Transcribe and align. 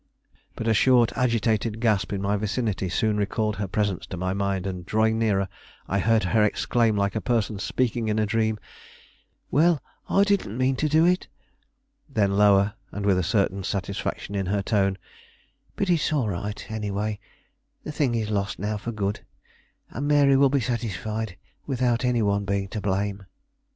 But 0.55 0.67
a 0.67 0.73
short, 0.73 1.11
agitated 1.15 1.79
gasp 1.79 2.11
in 2.11 2.23
my 2.23 2.35
vicinity 2.35 2.89
soon 2.89 3.17
recalled 3.17 3.57
her 3.57 3.67
presence 3.67 4.07
to 4.07 4.17
my 4.17 4.33
mind, 4.33 4.65
and 4.65 4.83
drawing 4.83 5.19
nearer, 5.19 5.47
I 5.87 5.99
heard 5.99 6.23
her 6.23 6.43
exclaim 6.43 6.97
like 6.97 7.15
a 7.15 7.21
person 7.21 7.59
speaking 7.59 8.07
in 8.07 8.17
a 8.17 8.25
dream, 8.25 8.57
"Well, 9.51 9.79
I 10.09 10.23
didn't 10.23 10.57
mean 10.57 10.75
to 10.77 10.89
do 10.89 11.05
it"; 11.05 11.27
then 12.09 12.31
lower, 12.31 12.73
and 12.91 13.05
with 13.05 13.19
a 13.19 13.21
certain 13.23 13.63
satisfaction 13.63 14.33
in 14.33 14.47
her 14.47 14.63
tone, 14.63 14.97
"But 15.75 15.87
it's 15.87 16.11
all 16.11 16.29
right, 16.29 16.65
any 16.67 16.89
way; 16.89 17.19
the 17.83 17.91
thing 17.91 18.15
is 18.15 18.31
lost 18.31 18.57
now 18.57 18.77
for 18.77 18.91
good, 18.91 19.19
and 19.91 20.07
Mary 20.07 20.35
will 20.35 20.49
be 20.49 20.61
satisfied 20.61 21.37
without 21.67 22.03
any 22.03 22.23
one 22.23 22.43
being 22.43 22.69
to 22.69 22.81
blame." 22.81 23.27